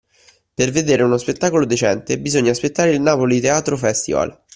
Per 0.55 0.71
vedere 0.71 1.03
uno 1.03 1.19
spettacolo 1.19 1.63
decente 1.63 2.17
bisogna 2.17 2.49
aspettare 2.49 2.89
il 2.89 2.99
Napoli 3.01 3.39
Teatro 3.39 3.77
Festival 3.77 4.35